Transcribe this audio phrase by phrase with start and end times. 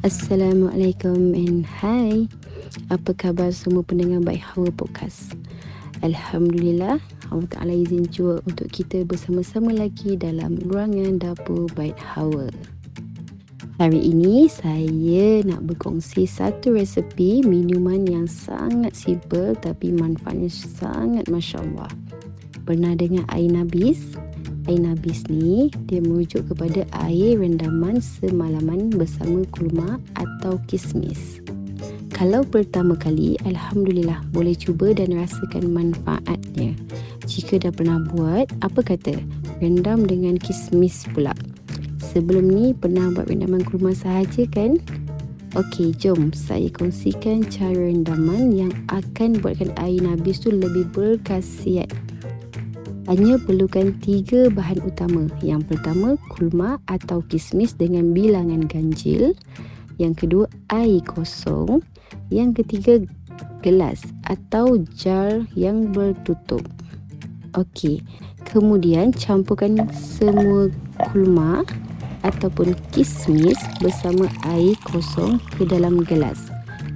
[0.00, 2.24] Assalamualaikum and hi.
[2.88, 5.36] Apa khabar semua pendengar Baik Hawa Podcast?
[6.00, 6.96] Alhamdulillah,
[7.28, 12.48] Allah Ta'ala izin jua untuk kita bersama-sama lagi dalam ruangan dapur Baik Hawa.
[13.76, 21.60] Hari ini saya nak berkongsi satu resepi minuman yang sangat simple tapi manfaatnya sangat Masya
[21.60, 21.92] Allah.
[22.64, 24.16] Pernah dengar air nabis?
[24.70, 31.42] Air nabis ni dia merujuk kepada air rendaman semalaman bersama kurma atau kismis.
[32.14, 36.78] Kalau pertama kali, Alhamdulillah boleh cuba dan rasakan manfaatnya.
[37.26, 39.18] Jika dah pernah buat, apa kata?
[39.58, 41.34] Rendam dengan kismis pula.
[41.98, 44.78] Sebelum ni pernah buat rendaman kurma sahaja kan?
[45.58, 51.90] Okey, jom saya kongsikan cara rendaman yang akan buatkan air nabis tu lebih berkhasiat
[53.10, 55.26] hanya perlukan tiga bahan utama.
[55.42, 59.34] Yang pertama, kurma atau kismis dengan bilangan ganjil.
[59.98, 61.82] Yang kedua, air kosong.
[62.30, 63.02] Yang ketiga,
[63.66, 66.62] gelas atau jar yang bertutup.
[67.58, 68.06] Okey,
[68.46, 70.70] kemudian campurkan semua
[71.10, 71.66] kurma
[72.22, 76.46] ataupun kismis bersama air kosong ke dalam gelas.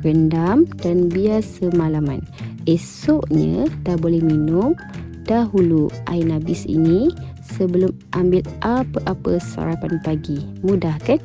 [0.07, 2.23] Rendam dan biar semalaman.
[2.71, 4.79] Esoknya dah boleh minum
[5.25, 7.13] dahulu air nabis ini
[7.45, 10.45] sebelum ambil apa-apa sarapan pagi.
[10.65, 11.21] Mudah kan?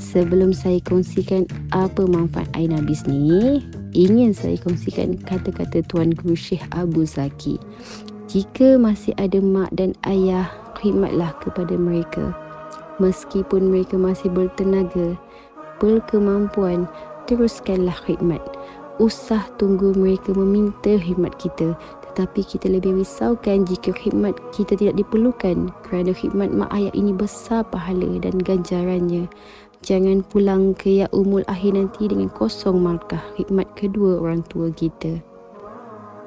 [0.00, 3.60] Sebelum saya kongsikan apa manfaat air nabis ni,
[3.92, 7.58] ingin saya kongsikan kata-kata Tuan Guru Syekh Abu Zaki.
[8.30, 10.46] Jika masih ada mak dan ayah,
[10.78, 12.30] khidmatlah kepada mereka.
[13.02, 15.18] Meskipun mereka masih bertenaga,
[15.82, 16.86] berkemampuan,
[17.26, 18.38] teruskanlah khidmat.
[19.00, 21.72] Usah tunggu mereka meminta khidmat kita
[22.20, 27.64] tetapi kita lebih risaukan jika khidmat kita tidak diperlukan kerana khidmat mak ayah ini besar
[27.64, 29.24] pahala dan ganjarannya.
[29.80, 35.16] Jangan pulang ke ya umul akhir nanti dengan kosong markah khidmat kedua orang tua kita.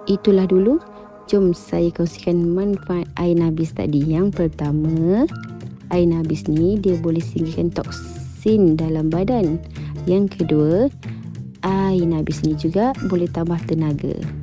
[0.09, 0.82] Itulah dulu.
[1.30, 4.02] Jom saya kongsikan manfaat air nabis tadi.
[4.02, 5.30] Yang pertama,
[5.94, 9.62] air nabis ni dia boleh singkirkan toksin dalam badan.
[10.09, 10.90] Yang kedua,
[11.62, 14.43] air nabis ni juga boleh tambah tenaga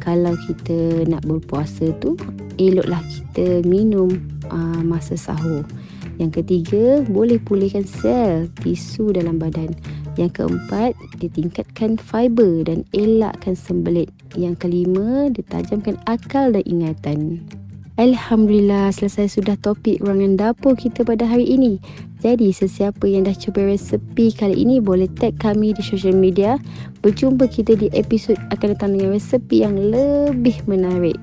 [0.00, 2.16] kalau kita nak berpuasa tu
[2.56, 4.08] eloklah kita minum
[4.48, 5.64] uh, masa sahur.
[6.20, 9.72] Yang ketiga, boleh pulihkan sel tisu dalam badan.
[10.20, 14.12] Yang keempat, ditingkatkan fiber dan elakkan sembelit.
[14.36, 17.40] Yang kelima, ditajamkan akal dan ingatan.
[18.00, 21.76] Alhamdulillah selesai sudah topik ruangan dapur kita pada hari ini.
[22.24, 26.56] Jadi sesiapa yang dah cuba resepi kali ini boleh tag kami di social media.
[27.04, 31.20] Berjumpa kita di episod akan datang dengan resepi yang lebih menarik.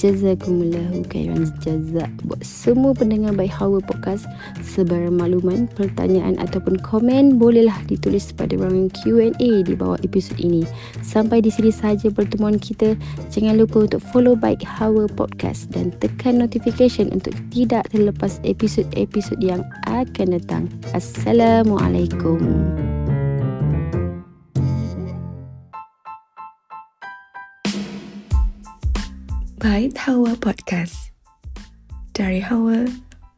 [0.00, 4.24] Jazakumullahu khairan jazak buat semua pendengar baik Hawa Podcast
[4.64, 10.64] sebarang makluman, pertanyaan ataupun komen bolehlah ditulis pada ruangan Q&A di bawah episod ini.
[11.04, 12.96] Sampai di sini sahaja pertemuan kita.
[13.28, 19.60] Jangan lupa untuk follow baik Hawa Podcast dan tekan notification untuk tidak terlepas episod-episod yang
[19.84, 20.64] akan datang.
[20.96, 22.89] Assalamualaikum.
[29.60, 31.12] Bait Hawa Podcast.
[32.16, 32.88] Dari Hawa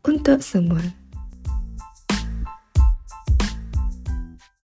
[0.06, 1.01] untuk semua